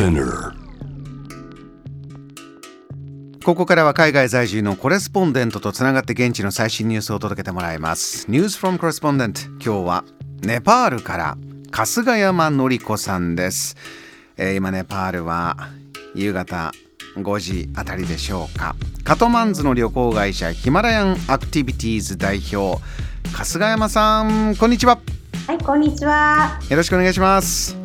[0.00, 0.54] Spinner
[3.44, 8.26] ここからは海外在住のコレスポンデントとつながって現地の最新ニュースを届けてもらいます。
[8.30, 10.04] News from Correspondent 今日は
[10.40, 11.36] ネパールから
[11.70, 13.76] 春日山紀子さんです、
[14.38, 15.58] えー今ネパールは
[16.14, 16.72] 夕方
[17.16, 18.74] 5時あたりでしょうか
[19.04, 22.82] カトマンズの旅行会社ヒマラヤンアクティビティーズ代表
[23.34, 24.98] 春日山さんこんにちは
[25.46, 26.58] はい、こんにちは。
[26.70, 27.76] よろしくお願いします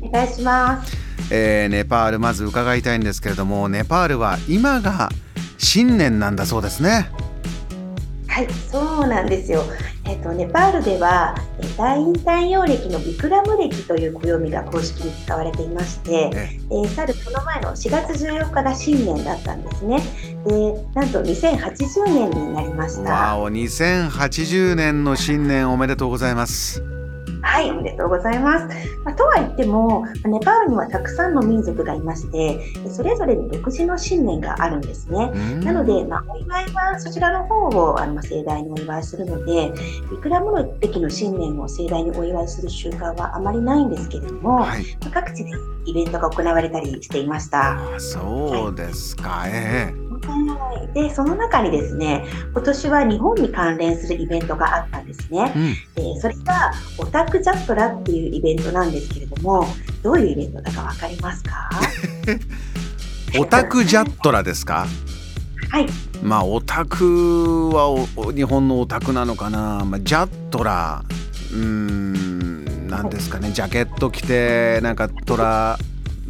[0.00, 1.07] お願いします。
[1.30, 5.10] えーネパールまず伺いたいんですけれどもネパールは今が
[5.58, 7.10] 新年なんだそうですね
[8.28, 9.64] はい、そうなんですよ。
[10.04, 20.00] えっ、とネパールではえー大陰太陽暦のビクラム暦という暦が公式に使われていまして、ええー、去るその前の4月14日が新年だったんですね。
[20.46, 23.10] で、なんと2080年になりました。
[23.10, 26.97] わお2080年の新年おめでとうございます
[27.48, 28.66] はい、おめでとうございます。
[29.04, 35.30] まあ、とは言っても、まあネパールにはたくさんの民族がいまして、それぞれに独自の信念があるんですね。
[35.64, 39.72] なので、まあ、お祝いはそちらの方をあのまあ盛大にお祝いするので、
[40.10, 45.50] ビクラムの歴の新年を盛大にお祝いする習慣はあまりないんですけれども、はいまあ各地で
[45.86, 47.78] イベントが行われたりしていました。
[47.94, 55.52] あそうですかえはいで、その中にですね、今年は日本に関連するイベントがあったんですね。
[55.54, 55.62] えう
[56.10, 56.14] ん。
[56.14, 59.66] でそれがオタクジャットラっていうイベントなんですけれども、
[60.02, 61.68] どういうイベントだかわかりますか？
[63.38, 64.86] オタクジャットラですか？
[65.70, 65.86] はい、
[66.22, 71.04] まあオタクは日本のオタクなのかな、まあ、ジャットラ。
[71.52, 73.50] うーんなんですかね。
[73.52, 75.78] ジャケット着てなんかトラ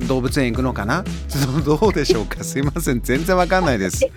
[0.06, 1.04] 動物園行くのかな？
[1.64, 2.44] どうでしょうか？
[2.44, 3.00] すいません。
[3.00, 4.06] 全然わかんないです。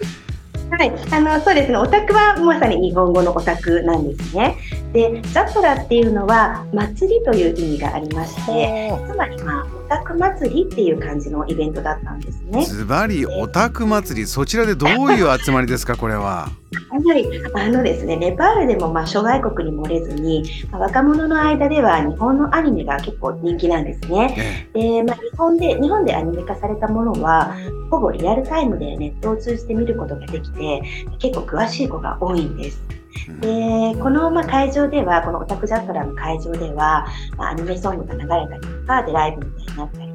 [0.72, 4.56] はい、あのそうですね、オタクはまさに日本語のオタクなんですね。
[4.94, 12.64] で、ジャットラっていうのは祭りという意味がありまして、つまりまあオタク祭りっていう感じのイベントだったんですね。
[12.66, 14.26] ズバリオタク祭り。
[14.26, 15.98] そちらでどういう集まりですか？
[15.98, 16.48] これは
[16.92, 24.68] はい、あのですね、ネパールでもまあ諸外国に漏れずに、まあ若者の間では日本のアニメが結構人気なんですね。
[24.74, 27.56] えで、まあ、日本で日本でアニメ化されたものは
[27.90, 30.82] ほぼリアルタイムでネットを通じて見ることができて
[31.20, 32.84] 結構詳しい子が多いんです。
[33.44, 40.11] えでこのまあ会場ではこのオタクジャットラの会場では、まあ、アニメソングが流れたりとかでライブみたいになったり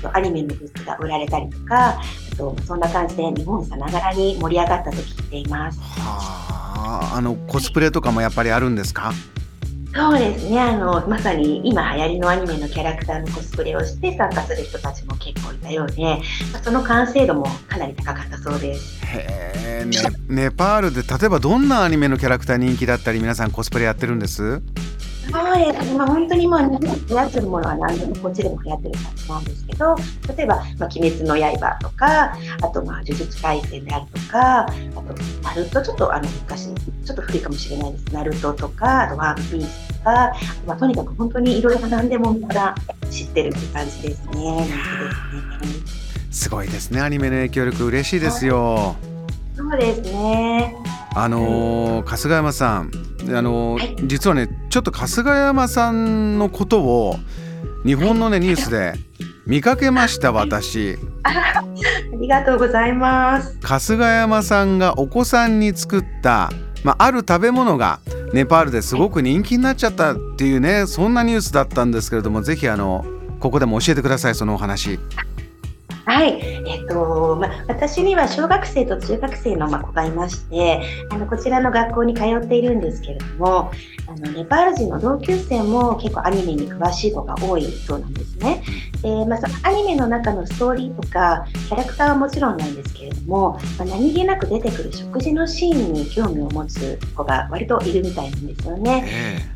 [0.00, 2.02] とかアニメのグッズが売られたりとかあ
[2.36, 5.80] とそんな感じで日本さながらに盛り上がったと聞いています。
[5.80, 9.12] はああのコスプレとかもやっぱりあるんですか？
[9.92, 16.02] そうですねあのまさに今流行りのアニメのキャラクターのコスプレをして参加する人たちも結構いたようで、
[16.52, 19.04] まあその完成度もかなり高かったそうです。
[19.04, 19.98] へえ、ね、
[20.28, 24.62] ネパールで例えばどんなアニメのキャラクター人気だったり皆さんコスプレやってるんです？
[25.20, 29.96] そうですね、まあ、本当にまあ流行ってるものは何でもこっちでも流行ってる感じなんですけど
[30.36, 32.32] 例えば「まあ、鬼滅の刃」とか
[32.62, 40.32] あとまあ「呪術廻戦」であるとかあと「ナルト」ちょっとあの昔ちょっと古いかもしれないです「ナルト」とかあと「ワンピース」とか、
[40.66, 42.74] まあ、とにかく本当にいろいろ何でもみんな
[43.10, 44.30] 知ってるって感じですね。
[44.32, 46.00] 人気ですね。
[46.30, 47.00] すごいですね。
[47.00, 48.96] アニメの影響力嬉しいですよ。
[49.56, 50.76] そうですね。
[51.14, 52.90] あのー春日山さん
[53.34, 53.96] あのーはい。
[54.06, 57.16] 実はねちょっと春日山さんのことを
[57.84, 58.94] 日本のねニュースで
[59.44, 61.64] 見かけました私あ
[62.20, 63.58] りがとうございます。
[63.62, 66.50] 春日山さんがお子さんに作った、
[66.84, 67.98] まあ、ある食べ物が
[68.32, 73.04] ネパールですごく人気になっちゃったっていうねそんなニュースだったんですけれどもぜひあの
[73.40, 75.00] ここでも教えてくださいそのお話。
[76.10, 83.70] はい、えっとまあ、私には小学生と中学生のまあ子がいましてあのこちらの学校に通っているんですけれども
[84.08, 88.60] あのネパール人の同級生も結構アニメに詳しい子が多いそうなんですね。
[89.02, 99.04] でまあ、そのアニメの中のストーリーとかキャラクターはもちろんなんですけれども、まあ、何気なく出てくる食事のシーンに興味を持つ子が割といるみたいなんですよね。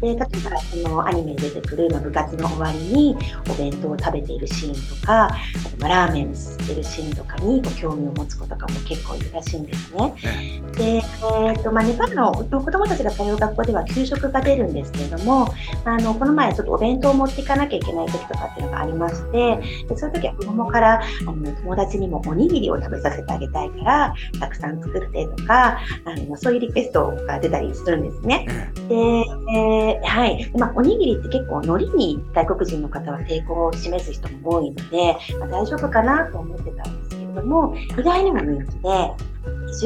[0.02, 3.16] えで例えばそのアニメに出てくるまあ部活の終わりに
[3.50, 5.36] お弁当を食べているシーンとかあと
[5.80, 10.14] まあラーメンをすすってるシーンとかにこう興味を持つ子とかも結構いるらしいんですね。
[10.24, 15.48] えで、えーとまあ、ネパールの子どもたちが通う学校では給食が出るんですけれども
[15.84, 19.56] あのこの前ちょっとお弁当を持っていかなきゃいけない時とかっていうのがありまして
[19.88, 28.46] でそういう時は子供からあの友達にもおにぎりを食べさせてあげたいからたくさん作ってとかあのそういうリクエストが出たりするんですね。
[28.88, 38.88] えで、えーはいまあ、おにぎりって結構海苔に外国人の方は抵抗を示す人も多いので、まあ、大丈夫かなと思ってたんですけれども意外にも人気で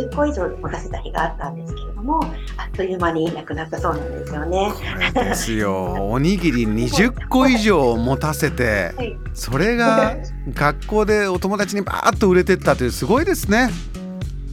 [0.07, 2.25] 20個以上持たせた日があったんですけれどもも
[2.57, 4.73] あっという間になくなったそうなんですよね。
[5.15, 10.17] ですよ おにぎり20個以上持たせて、はい、それが
[10.55, 13.71] 学校でお友達にバーッと売れてったというすごいですね。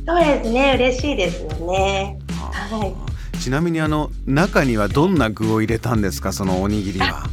[0.05, 2.19] そうですね嬉しいですよね。
[2.51, 3.14] はい、
[3.45, 6.33] ちなみにあの中にはどんな具を入れたんですか？
[6.33, 7.29] そのおにぎりは。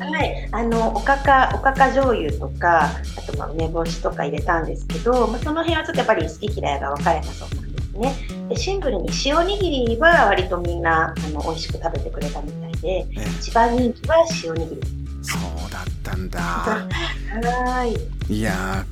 [0.00, 8.16] はい、あのおかかおかか醤油とかあとまあ梅干しとか入れたんですけど、まあ、その辺はちょっとやっぱり好き嫌いが分かれたそうなんですね。
[8.48, 13.06] でシンプルに塩握りは割とみんなあの美味しく食べてくれたみたいで、
[13.38, 14.80] 一番人気は塩握り。
[15.22, 16.40] そうだったんだ。
[16.42, 17.84] は
[18.28, 18.34] い。
[18.34, 18.84] いや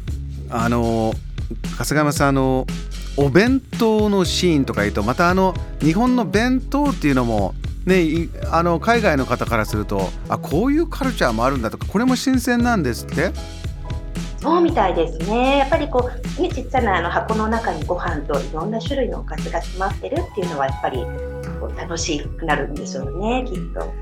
[0.48, 1.12] あの
[1.76, 2.64] 春日山さんあの
[3.16, 7.54] お弁当のシーンとか言うとまたあの日本の弁当っていうのも
[7.86, 13.32] ね、あの海外の方からするとあこういうカルチャーもあるんだとかこれも新鮮なんですって？
[14.38, 15.58] そうみたいですね。
[15.58, 21.04] やっぱりこう、ね、ちっちゃなあの箱の中にご飯といろんな種類のおかずが詰まってるっていうのはやっぱり
[21.76, 23.92] 楽しくなるんでしょうね、きっと。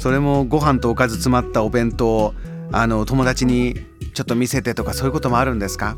[0.00, 2.34] それもご飯とおかず詰まったお弁当
[2.72, 3.74] あの友達に
[4.12, 5.96] ちょっと見せてとかそういうこともあるんですか？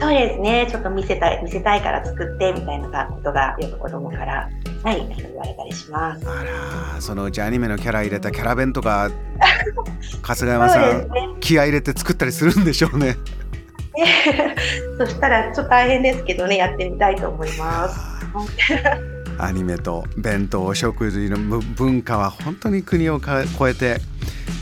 [0.00, 0.66] そうですね。
[0.70, 4.48] ちょっと見せたい見せたいから作ってみたいなことがよく子供から
[4.82, 6.24] はい、言われたりします。
[6.28, 6.44] あ
[6.94, 9.10] ら、そのうちアニメのキャラ入れたキャラ弁とか、
[10.22, 11.08] 春日山さん、ね、
[11.40, 13.16] 気合入れて作ったりするんでしょうね。
[14.98, 17.98] そしたらちょっと大変ですけどね、やってみたいと思います。
[19.40, 24.00] アニメと弁当食事の文化は本当に国を超えて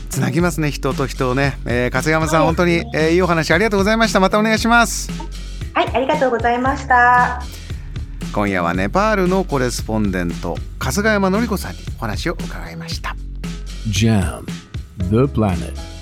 [0.09, 5.26] つなぎますね人と人をね、えー、春日山さん、本当に、えー、いいお話ありがとうございましたまたお願いします
[5.77, 7.39] はいありがとうございました。
[8.33, 13.15] 今夜はネパールのコレスポンデント春日山紀子さんにお話を伺いました。
[13.87, 14.43] JAM
[14.97, 15.96] The Planet